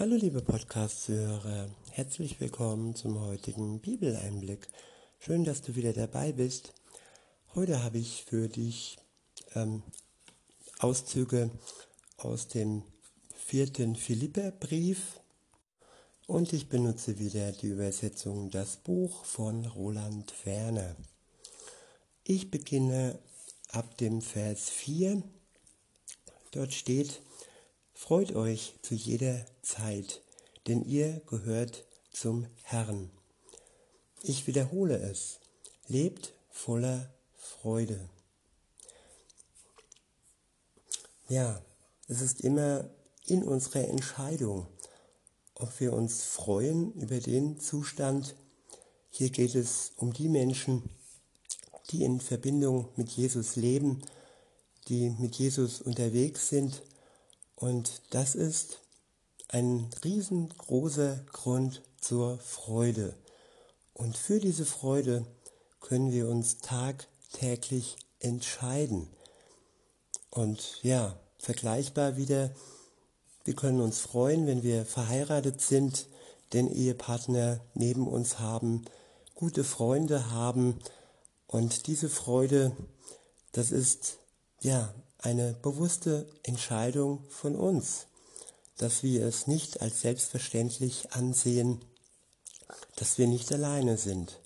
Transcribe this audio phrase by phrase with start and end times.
[0.00, 4.66] Hallo liebe Podcast-Hörer, herzlich willkommen zum heutigen Bibeleinblick.
[5.18, 6.72] Schön, dass du wieder dabei bist.
[7.54, 8.96] Heute habe ich für dich
[9.54, 9.82] ähm,
[10.78, 11.50] Auszüge
[12.16, 12.82] aus dem
[13.34, 15.20] vierten Philipperbrief
[16.26, 20.96] und ich benutze wieder die Übersetzung Das Buch von Roland Werner.
[22.24, 23.18] Ich beginne
[23.68, 25.22] ab dem Vers 4.
[26.52, 27.20] Dort steht,
[28.02, 30.22] Freut euch zu jeder Zeit,
[30.66, 33.10] denn ihr gehört zum Herrn.
[34.22, 35.38] Ich wiederhole es,
[35.86, 38.08] lebt voller Freude.
[41.28, 41.62] Ja,
[42.08, 42.90] es ist immer
[43.26, 44.66] in unserer Entscheidung,
[45.54, 48.34] ob wir uns freuen über den Zustand.
[49.10, 50.90] Hier geht es um die Menschen,
[51.90, 54.02] die in Verbindung mit Jesus leben,
[54.88, 56.82] die mit Jesus unterwegs sind
[57.60, 58.80] und das ist
[59.52, 63.14] ein riesengroßer Grund zur Freude.
[63.92, 65.26] Und für diese Freude
[65.80, 69.08] können wir uns tagtäglich entscheiden.
[70.30, 72.50] Und ja, vergleichbar wieder,
[73.44, 76.06] wir können uns freuen, wenn wir verheiratet sind,
[76.52, 78.84] den Ehepartner neben uns haben,
[79.34, 80.78] gute Freunde haben.
[81.48, 82.76] Und diese Freude,
[83.52, 84.18] das ist
[84.60, 88.06] ja eine bewusste Entscheidung von uns,
[88.80, 91.84] dass wir es nicht als selbstverständlich ansehen,
[92.96, 94.40] dass wir nicht alleine sind.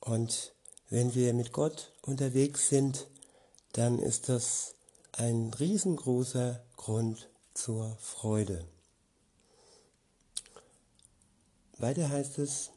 [0.00, 0.54] Und
[0.88, 3.06] wenn wir mit Gott unterwegs sind,
[3.72, 4.76] dann ist das
[5.12, 8.64] ein riesengroßer Grund zur Freude.
[11.76, 12.70] Weiter heißt es,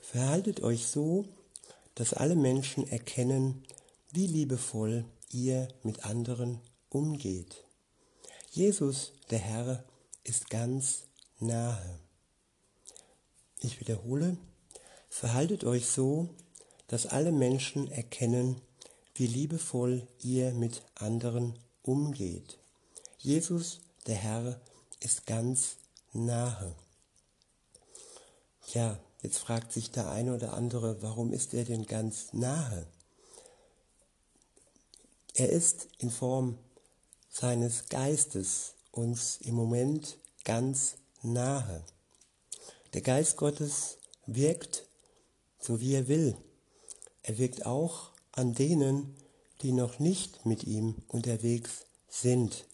[0.00, 1.24] verhaltet euch so,
[1.96, 3.64] dass alle Menschen erkennen,
[4.12, 6.60] wie liebevoll ihr mit anderen
[6.94, 7.64] umgeht.
[8.50, 9.84] Jesus, der Herr,
[10.22, 11.02] ist ganz
[11.38, 11.98] nahe.
[13.60, 14.36] Ich wiederhole,
[15.08, 16.28] verhaltet euch so,
[16.86, 18.60] dass alle Menschen erkennen,
[19.14, 22.58] wie liebevoll ihr mit anderen umgeht.
[23.18, 24.60] Jesus, der Herr,
[25.00, 25.76] ist ganz
[26.12, 26.74] nahe.
[28.72, 32.86] Ja, Jetzt fragt sich der eine oder andere, warum ist er denn ganz nahe?
[35.32, 36.58] Er ist in Form
[37.34, 41.84] seines Geistes uns im Moment ganz nahe.
[42.92, 44.86] Der Geist Gottes wirkt
[45.58, 46.36] so wie er will.
[47.22, 49.16] Er wirkt auch an denen,
[49.62, 52.66] die noch nicht mit ihm unterwegs sind.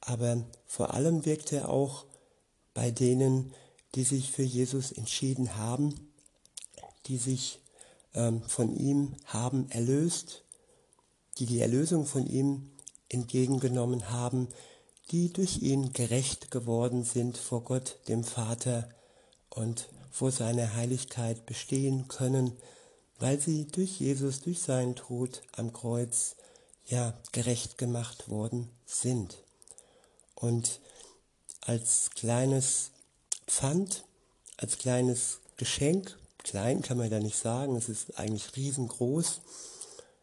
[0.00, 2.06] Aber vor allem wirkt er auch
[2.72, 3.52] bei denen,
[3.94, 6.12] die sich für Jesus entschieden haben,
[7.06, 7.60] die sich
[8.14, 10.44] ähm, von ihm haben erlöst,
[11.38, 12.70] die die Erlösung von ihm
[13.08, 14.48] entgegengenommen haben,
[15.10, 18.88] die durch ihn gerecht geworden sind vor Gott, dem Vater,
[19.50, 22.52] und vor seiner Heiligkeit bestehen können,
[23.18, 26.36] weil sie durch Jesus, durch seinen Tod am Kreuz,
[26.84, 29.38] ja, gerecht gemacht worden sind.
[30.34, 30.80] Und
[31.62, 32.90] als kleines
[33.46, 34.04] Pfand
[34.56, 36.18] als kleines Geschenk.
[36.38, 39.40] Klein kann man da nicht sagen, es ist eigentlich riesengroß.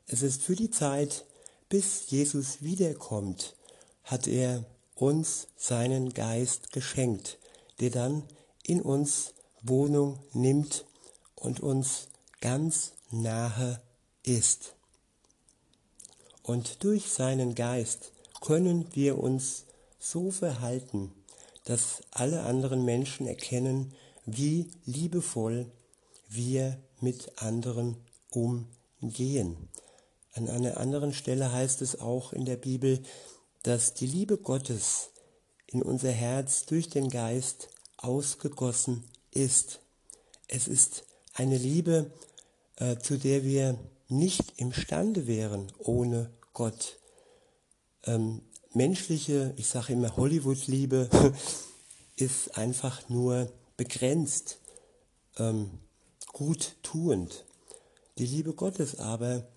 [0.07, 1.25] Es ist für die Zeit,
[1.73, 3.55] bis Jesus wiederkommt,
[4.03, 4.63] hat er
[4.93, 7.39] uns seinen Geist geschenkt,
[7.79, 8.21] der dann
[8.61, 10.85] in uns Wohnung nimmt
[11.33, 12.09] und uns
[12.41, 13.81] ganz nahe
[14.21, 14.75] ist.
[16.43, 19.65] Und durch seinen Geist können wir uns
[19.97, 21.11] so verhalten,
[21.63, 23.95] dass alle anderen Menschen erkennen,
[24.27, 25.71] wie liebevoll
[26.29, 27.97] wir mit anderen
[28.29, 29.69] umgehen.
[30.33, 33.03] An einer anderen Stelle heißt es auch in der Bibel,
[33.61, 35.09] dass die Liebe Gottes
[35.67, 39.79] in unser Herz durch den Geist ausgegossen ist.
[40.47, 42.11] Es ist eine Liebe,
[42.77, 43.77] äh, zu der wir
[44.09, 46.97] nicht imstande wären ohne Gott.
[48.03, 48.41] Ähm,
[48.73, 51.09] menschliche, ich sage immer Hollywood-Liebe,
[52.15, 54.59] ist einfach nur begrenzt,
[55.37, 55.79] ähm,
[56.31, 57.45] gut tuend.
[58.17, 59.47] Die Liebe Gottes aber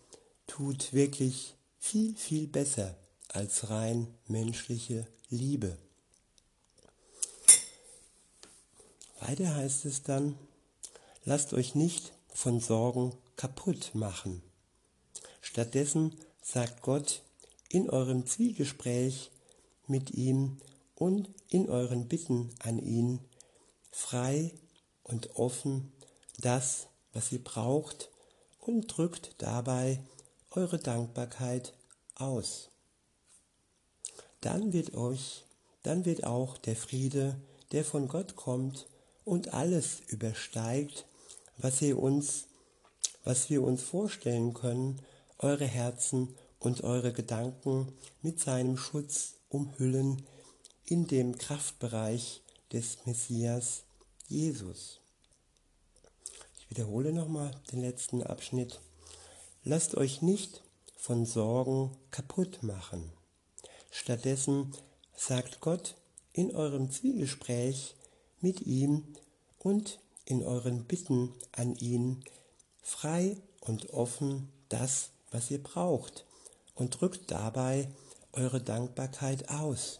[0.56, 2.96] tut wirklich viel, viel besser
[3.28, 5.76] als rein menschliche Liebe.
[9.20, 10.38] Weiter heißt es dann,
[11.26, 14.40] lasst euch nicht von Sorgen kaputt machen.
[15.42, 17.20] Stattdessen sagt Gott,
[17.68, 19.30] in eurem Zwiegespräch
[19.86, 20.56] mit ihm
[20.94, 23.20] und in euren Bitten an ihn
[23.90, 24.54] frei
[25.02, 25.92] und offen
[26.38, 28.08] das, was ihr braucht
[28.58, 30.00] und drückt dabei
[30.56, 31.74] eure Dankbarkeit
[32.14, 32.70] aus.
[34.40, 35.44] dann wird euch,
[35.82, 37.36] dann wird auch der Friede,
[37.72, 38.86] der von Gott kommt
[39.24, 41.04] und alles übersteigt,
[41.58, 42.46] was ihr uns,
[43.24, 45.02] was wir uns vorstellen können,
[45.38, 47.92] eure Herzen und eure Gedanken
[48.22, 50.26] mit seinem Schutz umhüllen
[50.84, 52.42] in dem Kraftbereich
[52.72, 53.82] des Messias
[54.28, 55.00] Jesus.
[56.58, 58.80] Ich wiederhole nochmal den letzten Abschnitt.
[59.68, 60.62] Lasst euch nicht
[60.96, 63.10] von Sorgen kaputt machen.
[63.90, 64.72] Stattdessen
[65.16, 65.96] sagt Gott
[66.32, 67.96] in eurem Zwiegespräch
[68.40, 69.02] mit ihm
[69.58, 72.22] und in euren Bitten an ihn
[72.80, 76.26] frei und offen das, was ihr braucht
[76.76, 77.90] und drückt dabei
[78.34, 79.98] eure Dankbarkeit aus.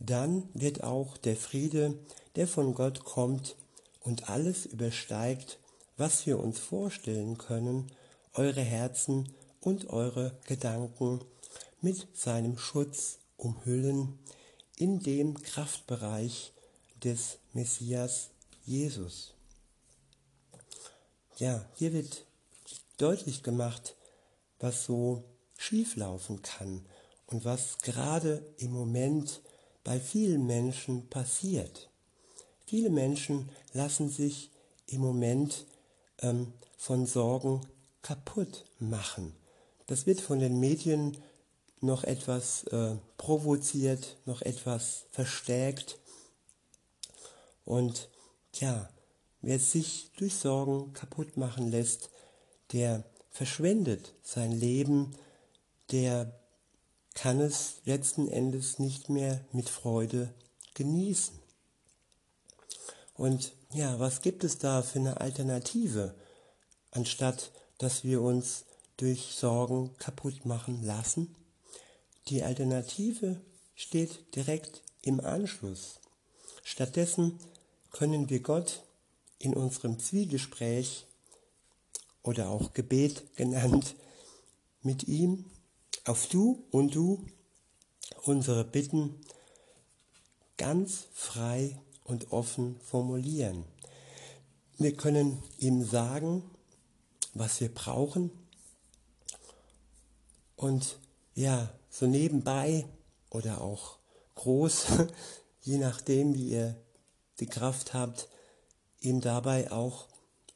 [0.00, 1.96] Dann wird auch der Friede,
[2.34, 3.54] der von Gott kommt
[4.00, 5.60] und alles übersteigt,
[5.96, 7.92] was wir uns vorstellen können,
[8.40, 11.20] eure Herzen und eure Gedanken
[11.82, 14.18] mit seinem Schutz umhüllen
[14.78, 16.54] in dem Kraftbereich
[17.04, 18.30] des Messias
[18.64, 19.34] Jesus.
[21.36, 22.24] Ja, hier wird
[22.96, 23.94] deutlich gemacht,
[24.58, 25.22] was so
[25.58, 26.86] schieflaufen kann
[27.26, 29.42] und was gerade im Moment
[29.84, 31.90] bei vielen Menschen passiert.
[32.64, 34.50] Viele Menschen lassen sich
[34.86, 35.66] im Moment
[36.22, 37.60] ähm, von Sorgen
[38.02, 39.34] kaputt machen.
[39.86, 41.16] Das wird von den Medien
[41.80, 45.98] noch etwas äh, provoziert, noch etwas verstärkt.
[47.64, 48.08] Und
[48.54, 48.88] ja,
[49.40, 52.10] wer sich durch Sorgen kaputt machen lässt,
[52.72, 55.14] der verschwendet sein Leben
[55.90, 56.32] der
[57.14, 60.32] kann es letzten Endes nicht mehr mit Freude
[60.74, 61.38] genießen.
[63.14, 66.14] Und ja, was gibt es da für eine Alternative,
[66.92, 67.50] anstatt
[67.80, 68.64] dass wir uns
[68.98, 71.34] durch Sorgen kaputt machen lassen?
[72.28, 73.40] Die Alternative
[73.74, 75.98] steht direkt im Anschluss.
[76.62, 77.40] Stattdessen
[77.90, 78.82] können wir Gott
[79.38, 81.06] in unserem Zwiegespräch
[82.22, 83.96] oder auch Gebet genannt
[84.82, 85.46] mit ihm
[86.04, 87.24] auf du und du
[88.24, 89.18] unsere Bitten
[90.58, 93.64] ganz frei und offen formulieren.
[94.76, 96.42] Wir können ihm sagen,
[97.34, 98.30] was wir brauchen
[100.60, 100.98] und
[101.34, 102.84] ja, so nebenbei
[103.30, 103.98] oder auch
[104.34, 104.86] groß,
[105.62, 106.76] je nachdem, wie ihr
[107.40, 108.28] die Kraft habt,
[109.00, 110.08] ihm dabei auch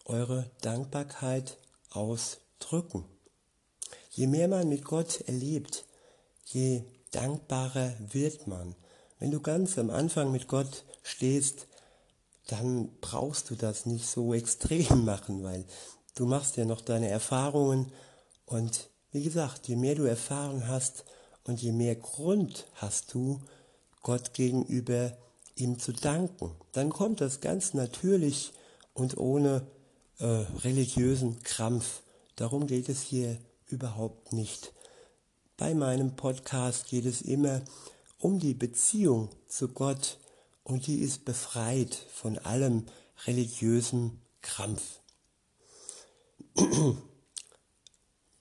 [0.05, 1.57] eure Dankbarkeit
[1.89, 3.07] ausdrücken.
[4.11, 5.87] Je mehr man mit Gott erlebt,
[6.45, 8.75] je dankbarer wird man.
[9.19, 11.67] Wenn du ganz am Anfang mit Gott stehst,
[12.47, 15.65] dann brauchst du das nicht so extrem machen, weil
[16.15, 17.93] du machst ja noch deine Erfahrungen
[18.47, 21.05] und wie gesagt, je mehr du erfahren hast
[21.45, 23.41] und je mehr Grund hast du,
[24.03, 25.17] Gott gegenüber
[25.57, 28.53] ihm zu danken, dann kommt das ganz natürlich
[28.93, 29.67] und ohne
[30.19, 30.25] äh,
[30.63, 32.03] religiösen Krampf.
[32.37, 34.73] Darum geht es hier überhaupt nicht.
[35.57, 37.63] Bei meinem Podcast geht es immer
[38.19, 40.19] um die Beziehung zu Gott
[40.65, 42.87] und die ist befreit von allem
[43.27, 45.01] religiösen Krampf.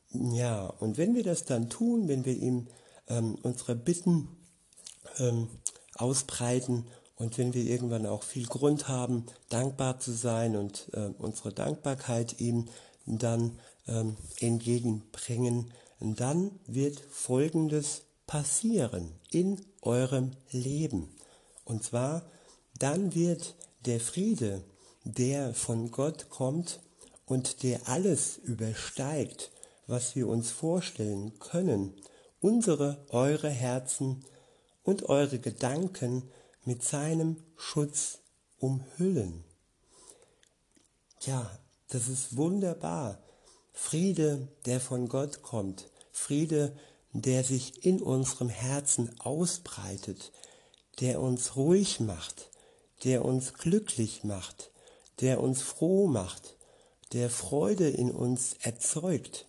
[0.10, 2.68] ja, und wenn wir das dann tun, wenn wir ihm
[3.07, 4.27] ähm, unsere Bitten
[5.19, 5.48] ähm,
[5.95, 6.85] ausbreiten
[7.16, 12.40] und wenn wir irgendwann auch viel Grund haben, dankbar zu sein und äh, unsere Dankbarkeit
[12.40, 12.68] ihm
[13.06, 21.16] dann ähm, entgegenbringen, dann wird Folgendes passieren in eurem Leben.
[21.66, 22.23] Und zwar,
[22.78, 24.64] dann wird der Friede,
[25.04, 26.80] der von Gott kommt
[27.25, 29.51] und der alles übersteigt,
[29.87, 31.94] was wir uns vorstellen können,
[32.39, 34.25] unsere, eure Herzen
[34.83, 36.30] und eure Gedanken
[36.65, 38.19] mit seinem Schutz
[38.57, 39.44] umhüllen.
[41.21, 41.49] Ja,
[41.89, 43.21] das ist wunderbar.
[43.71, 46.77] Friede, der von Gott kommt, Friede,
[47.13, 50.31] der sich in unserem Herzen ausbreitet,
[50.99, 52.49] der uns ruhig macht,
[53.03, 54.71] der uns glücklich macht,
[55.21, 56.57] der uns froh macht,
[57.13, 59.47] der Freude in uns erzeugt.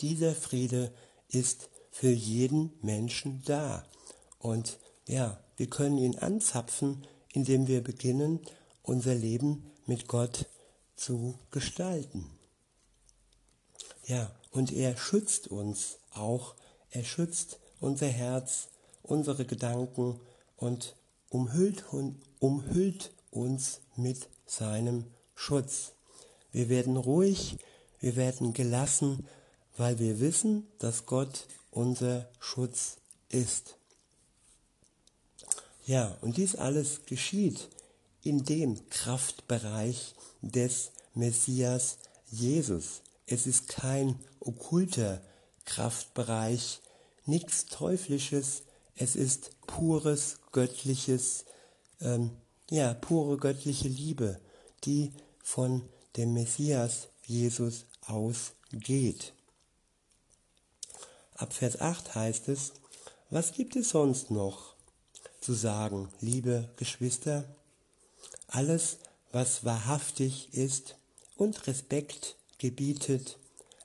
[0.00, 0.92] Dieser Friede
[1.28, 3.84] ist für jeden Menschen da.
[4.38, 8.40] Und ja, wir können ihn anzapfen, indem wir beginnen,
[8.82, 10.46] unser Leben mit Gott
[10.96, 12.26] zu gestalten.
[14.06, 16.54] Ja, und er schützt uns auch.
[16.90, 18.68] Er schützt unser Herz,
[19.02, 20.20] unsere Gedanken
[20.56, 20.96] und
[21.28, 21.84] umhüllt,
[22.40, 25.92] umhüllt uns mit seinem Schutz.
[26.52, 27.58] Wir werden ruhig,
[28.00, 29.26] wir werden gelassen,
[29.76, 32.96] weil wir wissen, dass Gott unser Schutz
[33.28, 33.76] ist.
[35.86, 37.68] Ja, und dies alles geschieht
[38.22, 41.98] in dem Kraftbereich des Messias
[42.30, 43.02] Jesus.
[43.26, 45.22] Es ist kein okkulter
[45.64, 46.80] Kraftbereich,
[47.26, 48.62] nichts Teuflisches,
[48.96, 51.44] es ist pures göttliches,
[52.00, 52.30] ähm,
[52.70, 54.40] ja, pure göttliche Liebe,
[54.84, 55.82] die von
[56.16, 59.32] dem Messias Jesus ausgeht.
[61.34, 62.72] Ab Vers 8 heißt es,
[63.30, 64.74] was gibt es sonst noch
[65.40, 67.44] zu sagen, liebe Geschwister?
[68.48, 68.98] Alles,
[69.32, 70.96] was wahrhaftig ist
[71.36, 73.38] und Respekt gebietet,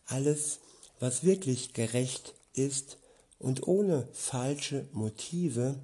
[0.08, 0.60] alles,
[1.00, 2.98] was wirklich gerecht ist
[3.40, 5.80] und ohne falsche Motive,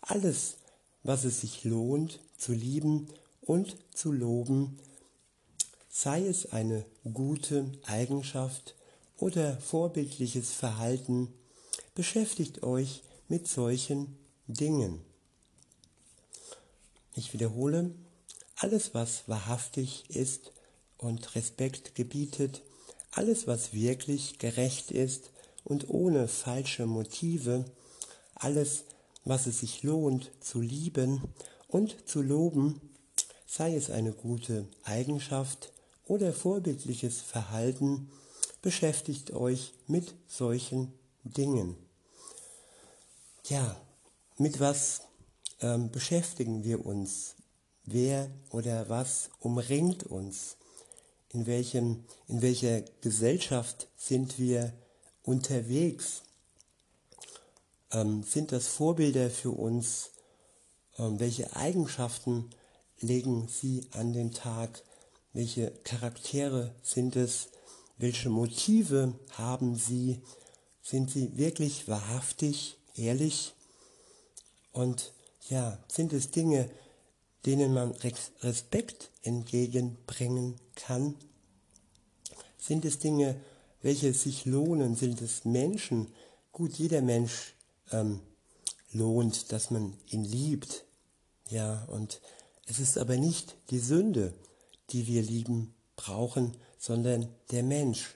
[0.00, 0.56] alles,
[1.02, 3.08] was es sich lohnt zu lieben
[3.40, 4.78] und zu loben,
[5.96, 8.74] sei es eine gute Eigenschaft
[9.16, 11.32] oder vorbildliches Verhalten,
[11.94, 15.02] beschäftigt euch mit solchen Dingen.
[17.14, 17.94] Ich wiederhole,
[18.56, 20.50] alles was wahrhaftig ist
[20.98, 22.62] und Respekt gebietet,
[23.12, 25.30] alles was wirklich gerecht ist
[25.62, 27.66] und ohne falsche Motive,
[28.34, 28.82] alles
[29.24, 31.22] was es sich lohnt zu lieben
[31.68, 32.80] und zu loben,
[33.46, 35.70] sei es eine gute Eigenschaft
[36.06, 38.10] oder vorbildliches Verhalten,
[38.62, 40.92] beschäftigt euch mit solchen
[41.24, 41.76] Dingen.
[43.46, 43.76] Ja,
[44.38, 45.02] mit was
[45.60, 47.36] ähm, beschäftigen wir uns?
[47.84, 50.56] Wer oder was umringt uns?
[51.30, 54.72] In, welchem, in welcher Gesellschaft sind wir
[55.22, 56.22] unterwegs?
[57.90, 60.10] Ähm, sind das Vorbilder für uns?
[60.98, 62.50] Ähm, welche Eigenschaften
[63.00, 64.82] legen sie an den Tag?
[65.34, 67.48] Welche Charaktere sind es?
[67.98, 70.22] Welche Motive haben sie?
[70.80, 73.52] Sind sie wirklich wahrhaftig, ehrlich?
[74.70, 75.12] Und
[75.48, 76.70] ja, sind es Dinge,
[77.46, 77.96] denen man
[78.42, 81.16] Respekt entgegenbringen kann?
[82.56, 83.34] Sind es Dinge,
[83.82, 84.94] welche sich lohnen?
[84.94, 86.14] Sind es Menschen?
[86.52, 87.54] Gut, jeder Mensch
[87.90, 88.20] ähm,
[88.92, 90.84] lohnt, dass man ihn liebt.
[91.50, 92.20] Ja, und
[92.66, 94.32] es ist aber nicht die Sünde,
[94.90, 98.14] die wir lieben brauchen, sondern der Mensch.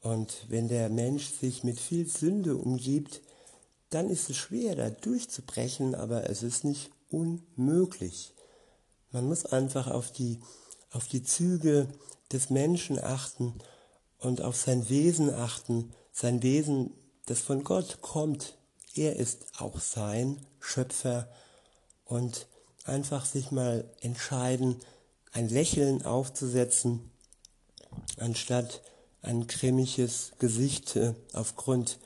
[0.00, 3.20] Und wenn der Mensch sich mit viel Sünde umgibt,
[3.90, 8.32] dann ist es schwer, da durchzubrechen, aber es ist nicht unmöglich.
[9.12, 10.38] Man muss einfach auf die,
[10.90, 11.88] auf die Züge
[12.32, 13.54] des Menschen achten
[14.18, 16.92] und auf sein Wesen achten, sein Wesen,
[17.26, 18.56] das von Gott kommt.
[18.94, 21.28] Er ist auch sein Schöpfer
[22.04, 22.46] und
[22.84, 24.76] einfach sich mal entscheiden,
[25.32, 27.10] ein Lächeln aufzusetzen,
[28.18, 28.82] anstatt
[29.22, 31.98] ein grimmiges Gesicht äh, aufgrund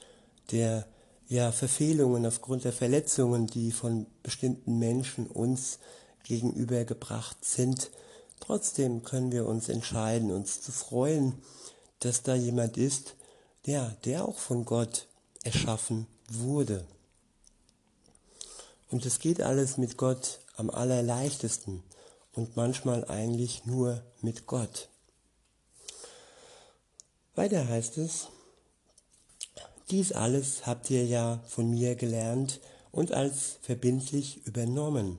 [0.50, 0.86] der
[1.28, 5.78] ja, Verfehlungen, aufgrund der Verletzungen, die von bestimmten Menschen uns
[6.24, 7.90] gegenübergebracht sind.
[8.40, 11.34] Trotzdem können wir uns entscheiden, uns zu freuen,
[12.00, 13.14] dass da jemand ist,
[13.66, 15.06] der, der auch von Gott
[15.42, 16.84] erschaffen wurde.
[18.90, 21.82] Und es geht alles mit Gott am allerleichtesten
[22.34, 24.88] und manchmal eigentlich nur mit Gott.
[27.34, 28.28] Weiter heißt es,
[29.90, 32.60] dies alles habt ihr ja von mir gelernt
[32.90, 35.18] und als verbindlich übernommen.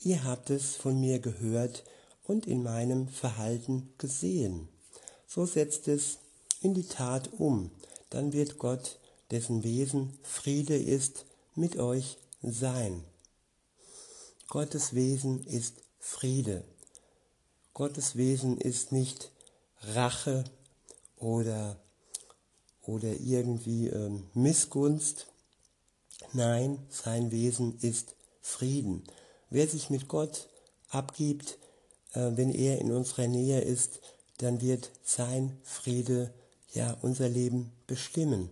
[0.00, 1.84] Ihr habt es von mir gehört
[2.24, 4.68] und in meinem Verhalten gesehen.
[5.26, 6.18] So setzt es
[6.60, 7.70] in die Tat um,
[8.08, 8.98] dann wird Gott,
[9.30, 11.24] dessen Wesen Friede ist,
[11.54, 13.04] mit euch sein.
[14.48, 16.64] Gottes Wesen ist Friede.
[17.74, 19.30] Gottes Wesen ist nicht
[19.82, 20.44] Rache
[21.16, 21.78] oder,
[22.82, 25.26] oder irgendwie ähm, Missgunst.
[26.32, 29.04] Nein, sein Wesen ist Frieden.
[29.50, 30.48] Wer sich mit Gott
[30.88, 31.58] abgibt,
[32.12, 34.00] äh, wenn er in unserer Nähe ist,
[34.38, 36.32] dann wird sein Friede
[36.72, 38.48] ja unser Leben bestimmen.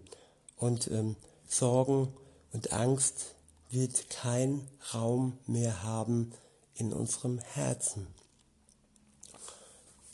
[0.57, 1.17] Und ähm,
[1.49, 2.13] Sorgen
[2.53, 3.35] und Angst
[3.71, 6.33] wird kein Raum mehr haben
[6.79, 8.07] in unserem Herzen.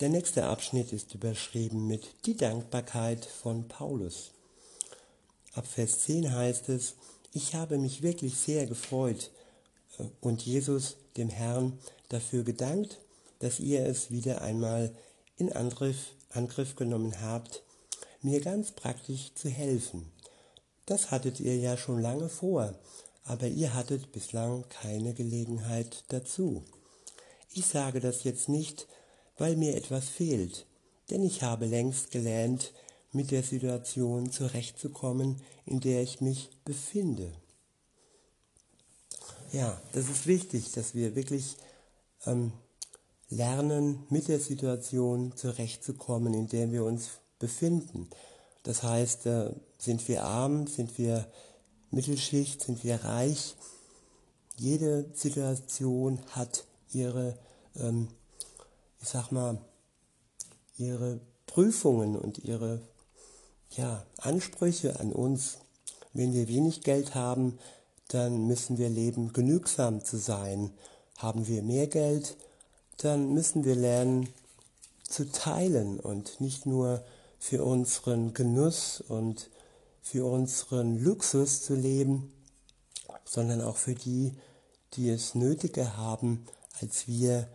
[0.01, 4.33] Der nächste Abschnitt ist überschrieben mit die Dankbarkeit von Paulus.
[5.55, 6.97] Ab Vers 10 heißt es,
[7.33, 9.31] ich habe mich wirklich sehr gefreut
[9.99, 11.79] äh, und Jesus, dem Herrn,
[12.09, 12.99] dafür gedankt,
[13.39, 14.93] dass ihr es wieder einmal
[15.37, 17.63] in Angriff, Angriff genommen habt,
[18.21, 20.11] mir ganz praktisch zu helfen.
[20.87, 22.75] Das hattet ihr ja schon lange vor,
[23.25, 26.63] aber ihr hattet bislang keine Gelegenheit dazu.
[27.53, 28.87] Ich sage das jetzt nicht,
[29.39, 30.67] weil mir etwas fehlt,
[31.11, 32.73] denn ich habe längst gelernt,
[33.13, 37.33] mit der Situation zurechtzukommen, in der ich mich befinde.
[39.53, 41.57] ja, das ist wichtig, dass wir wirklich
[42.27, 42.53] ähm,
[43.29, 48.11] lernen, mit der Situation zurechtzukommen, in der wir uns befinden.
[48.65, 51.27] Das heißt, äh, sind wir arm, sind wir
[51.95, 53.55] Mittelschicht, sind wir reich.
[54.57, 57.39] Jede Situation hat ihre,
[57.77, 58.09] ähm,
[59.01, 59.59] ich sag mal,
[60.77, 62.81] ihre Prüfungen und ihre
[63.71, 65.59] ja, Ansprüche an uns.
[66.13, 67.59] Wenn wir wenig Geld haben,
[68.09, 70.71] dann müssen wir leben, genügsam zu sein.
[71.17, 72.37] Haben wir mehr Geld,
[72.99, 74.29] dann müssen wir lernen
[75.09, 77.05] zu teilen und nicht nur
[77.39, 79.51] für unseren Genuss und
[80.05, 82.31] für unseren Luxus zu leben,
[83.25, 84.35] sondern auch für die,
[84.93, 86.45] die es nötiger haben
[86.81, 87.49] als wir,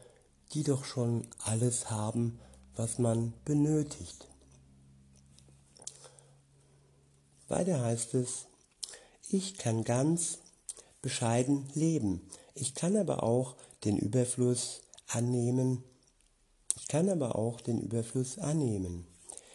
[0.54, 2.40] die doch schon alles haben,
[2.76, 4.28] was man benötigt.
[7.48, 8.48] Weiter heißt es,
[9.30, 10.40] ich kann ganz
[11.04, 12.28] bescheiden leben.
[12.56, 15.84] Ich kann aber auch den Überfluss annehmen.
[16.76, 19.06] Ich kann aber auch den Überfluss annehmen.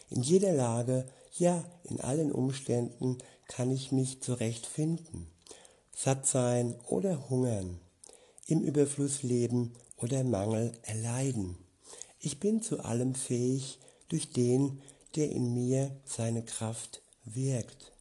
[0.09, 1.05] In jeder Lage,
[1.37, 5.27] ja, in allen Umständen kann ich mich zurechtfinden.
[5.93, 7.79] Satt sein oder hungern.
[8.47, 11.57] Im Überfluss leben oder Mangel erleiden.
[12.19, 14.81] Ich bin zu allem fähig durch den,
[15.15, 17.91] der in mir seine Kraft wirkt.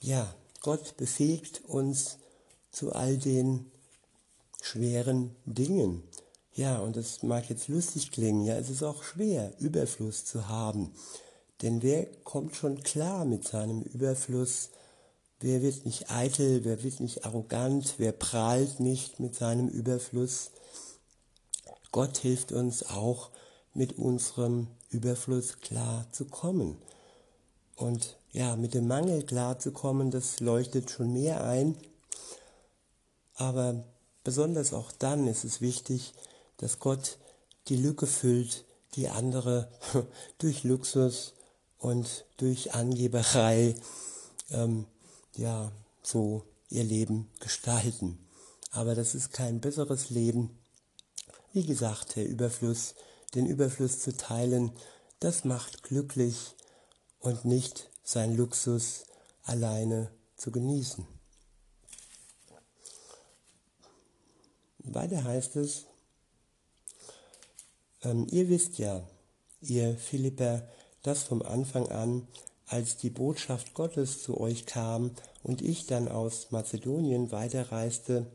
[0.00, 2.18] Ja, Gott befähigt uns
[2.70, 3.70] zu all den
[4.62, 6.02] schweren Dingen.
[6.54, 10.92] Ja, und das mag jetzt lustig klingen, ja, es ist auch schwer, Überfluss zu haben.
[11.62, 14.70] Denn wer kommt schon klar mit seinem Überfluss?
[15.40, 20.50] Wer wird nicht eitel, wer wird nicht arrogant, wer prahlt nicht mit seinem Überfluss?
[21.92, 23.30] Gott hilft uns auch,
[23.74, 26.76] mit unserem Überfluss klar zu kommen.
[27.76, 31.76] Und ja, mit dem Mangel klarzukommen, das leuchtet schon mehr ein.
[33.34, 33.84] Aber
[34.24, 36.14] besonders auch dann ist es wichtig,
[36.58, 37.18] dass Gott
[37.68, 39.70] die Lücke füllt, die andere
[40.38, 41.34] durch Luxus
[41.80, 43.74] und durch Angeberei
[44.50, 44.86] ähm,
[45.36, 48.18] ja so ihr Leben gestalten.
[48.70, 50.56] Aber das ist kein besseres Leben.
[51.52, 52.94] Wie gesagt, der Überfluss,
[53.34, 54.70] den Überfluss zu teilen,
[55.18, 56.54] das macht glücklich
[57.18, 59.04] und nicht sein Luxus
[59.42, 61.06] alleine zu genießen.
[64.78, 65.86] Weiter heißt es,
[68.02, 69.02] ähm, ihr wisst ja,
[69.60, 70.66] ihr Philipper,
[71.02, 72.26] dass vom Anfang an,
[72.66, 75.10] als die Botschaft Gottes zu euch kam
[75.42, 78.26] und ich dann aus Mazedonien weiterreiste,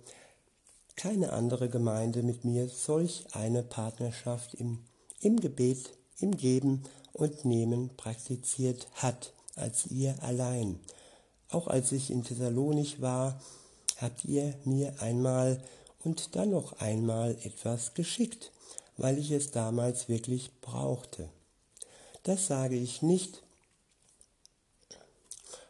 [0.95, 4.79] keine andere Gemeinde mit mir solch eine Partnerschaft im,
[5.19, 10.79] im Gebet, im Geben und Nehmen praktiziert hat als ihr allein.
[11.49, 13.39] Auch als ich in Thessalonich war,
[13.97, 15.63] habt ihr mir einmal
[16.03, 18.51] und dann noch einmal etwas geschickt,
[18.97, 21.29] weil ich es damals wirklich brauchte.
[22.25, 23.43] Das sage ich nicht,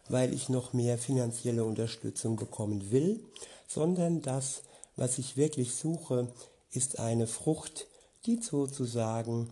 [0.07, 3.21] weil ich noch mehr finanzielle Unterstützung bekommen will,
[3.67, 4.63] sondern das,
[4.95, 6.31] was ich wirklich suche,
[6.71, 7.87] ist eine Frucht,
[8.25, 9.49] die sozusagen,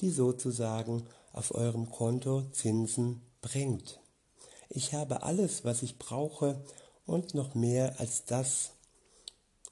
[0.00, 4.00] die sozusagen auf eurem Konto Zinsen bringt.
[4.68, 6.64] Ich habe alles, was ich brauche
[7.06, 8.72] und noch mehr als das.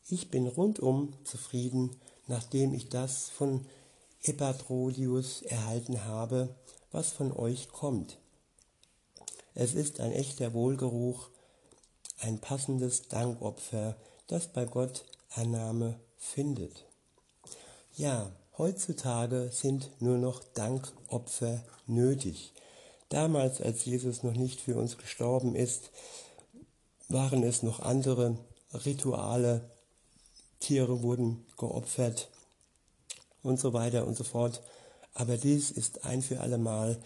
[0.08, 1.96] Ich bin rundum zufrieden,
[2.28, 3.66] nachdem ich das von
[4.22, 6.54] Epatrodius erhalten habe,
[6.90, 8.18] was von euch kommt.
[9.54, 11.30] Es ist ein echter Wohlgeruch,
[12.20, 15.04] ein passendes Dankopfer, das bei Gott
[15.34, 16.84] Annahme findet.
[17.96, 22.52] Ja, heutzutage sind nur noch Dankopfer nötig.
[23.08, 25.90] Damals, als Jesus noch nicht für uns gestorben ist,
[27.08, 28.36] waren es noch andere
[28.72, 29.70] Rituale,
[30.60, 32.28] Tiere wurden geopfert
[33.42, 34.62] und so weiter und so fort.
[35.14, 36.98] Aber dies ist ein für allemal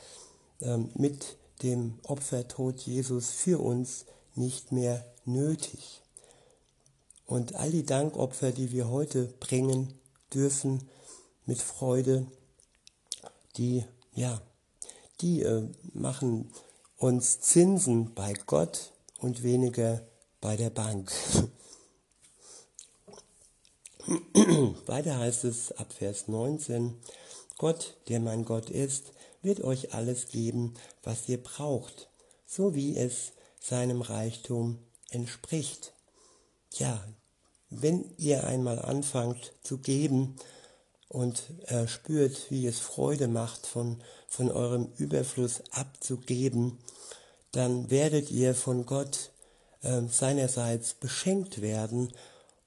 [0.60, 6.02] ähm, mit dem Opfertod Jesus für uns nicht mehr nötig.
[7.26, 9.94] Und all die Dankopfer, die wir heute bringen
[10.34, 10.88] dürfen
[11.46, 12.26] mit Freude,
[13.56, 14.40] die ja
[15.20, 16.50] die äh, machen
[16.96, 20.02] uns Zinsen bei Gott und weniger
[20.40, 21.12] bei der Bank.
[24.86, 26.94] Weiter heißt es ab Vers 19,
[27.58, 32.08] Gott, der mein Gott ist, wird euch alles geben, was ihr braucht,
[32.46, 34.78] so wie es seinem Reichtum
[35.10, 35.92] entspricht.
[36.74, 37.02] Ja,
[37.70, 40.36] wenn ihr einmal anfangt zu geben,
[41.12, 46.78] und äh, spürt, wie es Freude macht, von, von eurem Überfluss abzugeben,
[47.50, 49.30] dann werdet ihr von Gott
[49.82, 52.10] äh, seinerseits beschenkt werden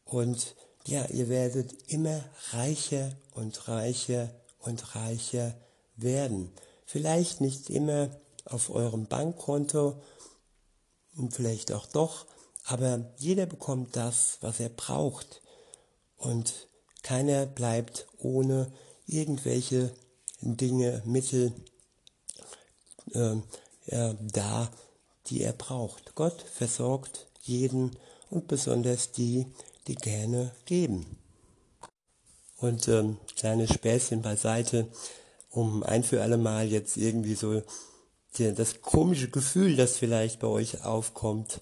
[0.05, 0.55] und
[0.87, 5.55] ja, ihr werdet immer reicher und reicher und reicher
[5.95, 6.51] werden.
[6.85, 8.09] Vielleicht nicht immer
[8.45, 10.01] auf eurem Bankkonto
[11.29, 12.25] vielleicht auch doch,
[12.65, 15.41] aber jeder bekommt das, was er braucht
[16.17, 16.53] und
[17.03, 18.71] keiner bleibt ohne
[19.05, 19.93] irgendwelche
[20.41, 21.53] Dinge, Mittel
[23.13, 23.37] äh,
[23.87, 24.71] äh, da,
[25.27, 26.15] die er braucht.
[26.15, 27.97] Gott versorgt jeden
[28.29, 29.45] und besonders die,
[29.87, 31.05] die gerne geben.
[32.57, 34.87] Und ähm, kleine Späßchen beiseite,
[35.49, 37.61] um ein für alle Mal jetzt irgendwie so
[38.37, 41.59] die, das komische Gefühl, das vielleicht bei euch aufkommt,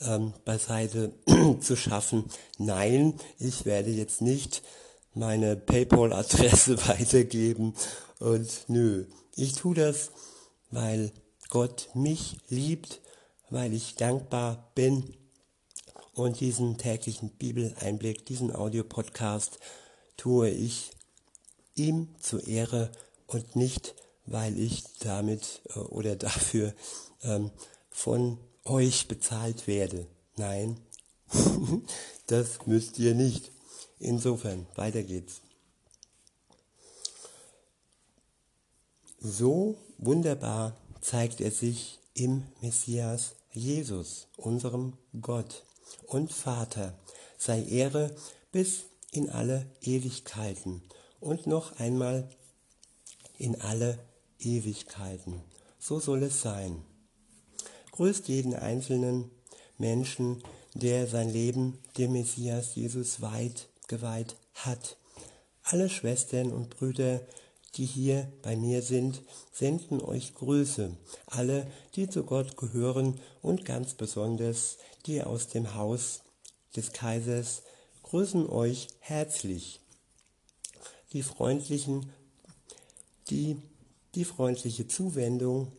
[0.00, 1.12] ähm, beiseite
[1.60, 2.24] zu schaffen.
[2.58, 4.62] Nein, ich werde jetzt nicht
[5.14, 7.74] meine PayPal-Adresse weitergeben
[8.18, 10.10] und nö, ich tue das,
[10.70, 11.12] weil
[11.48, 13.00] Gott mich liebt,
[13.50, 15.14] weil ich dankbar bin
[16.14, 19.58] und diesen täglichen Bibeleinblick, diesen Audiopodcast
[20.16, 20.90] tue ich
[21.74, 22.90] ihm zur Ehre
[23.26, 23.94] und nicht,
[24.26, 26.74] weil ich damit äh, oder dafür
[27.22, 27.50] ähm,
[27.90, 30.06] von euch bezahlt werde.
[30.36, 30.80] Nein,
[32.26, 33.50] das müsst ihr nicht.
[33.98, 35.42] Insofern, weiter geht's.
[39.18, 45.64] So wunderbar zeigt er sich im Messias Jesus, unserem Gott
[46.06, 46.94] und Vater.
[47.38, 48.14] Sei Ehre
[48.52, 50.82] bis in alle Ewigkeiten
[51.20, 52.28] und noch einmal
[53.38, 53.98] in alle
[54.38, 55.42] Ewigkeiten.
[55.78, 56.82] So soll es sein.
[57.92, 59.30] Grüßt jeden einzelnen
[59.78, 60.42] Menschen,
[60.74, 64.96] der sein Leben dem Messias Jesus weit geweiht hat.
[65.62, 67.20] Alle Schwestern und Brüder,
[67.76, 70.96] die hier bei mir sind, senden euch Grüße.
[71.26, 76.20] Alle, die zu Gott gehören und ganz besonders die aus dem Haus
[76.76, 77.62] des Kaisers,
[78.02, 79.80] grüßen euch herzlich.
[81.12, 82.10] Die freundlichen,
[83.30, 83.56] die,
[84.14, 85.72] die freundliche Zuwendung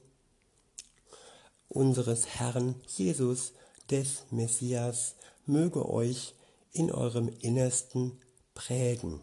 [1.68, 3.54] unseres Herrn Jesus,
[3.90, 6.34] des Messias, möge euch
[6.72, 8.20] in eurem Innersten
[8.54, 9.20] prägen.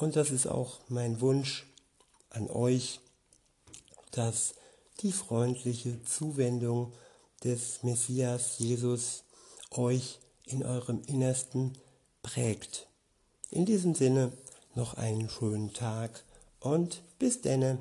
[0.00, 1.66] Und das ist auch mein Wunsch
[2.30, 3.00] an euch,
[4.12, 4.54] dass
[5.00, 6.94] die freundliche Zuwendung
[7.44, 9.24] des Messias Jesus
[9.70, 11.76] euch in eurem Innersten
[12.22, 12.86] prägt.
[13.50, 14.32] In diesem Sinne
[14.74, 16.24] noch einen schönen Tag
[16.60, 17.76] und bis denne.